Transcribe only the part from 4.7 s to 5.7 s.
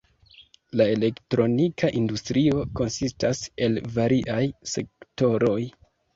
sektoroj.